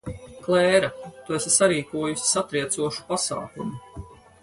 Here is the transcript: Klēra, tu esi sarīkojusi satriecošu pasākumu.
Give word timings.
Klēra, 0.45 0.89
tu 1.27 1.35
esi 1.39 1.53
sarīkojusi 1.57 2.27
satriecošu 2.33 3.09
pasākumu. 3.15 4.07